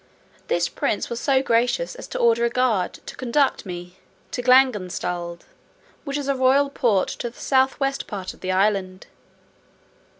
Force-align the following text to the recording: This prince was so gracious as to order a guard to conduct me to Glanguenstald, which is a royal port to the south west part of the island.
This 0.47 0.67
prince 0.67 1.11
was 1.11 1.19
so 1.19 1.43
gracious 1.43 1.93
as 1.93 2.07
to 2.07 2.17
order 2.17 2.43
a 2.43 2.49
guard 2.49 2.93
to 3.05 3.15
conduct 3.15 3.67
me 3.67 3.99
to 4.31 4.41
Glanguenstald, 4.41 5.45
which 6.05 6.17
is 6.17 6.27
a 6.27 6.33
royal 6.33 6.71
port 6.71 7.09
to 7.09 7.29
the 7.29 7.39
south 7.39 7.79
west 7.79 8.07
part 8.07 8.33
of 8.33 8.41
the 8.41 8.51
island. 8.51 9.05